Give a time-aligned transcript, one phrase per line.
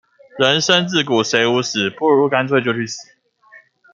[0.39, 2.97] 人生自古誰無死，不如乾脆就去死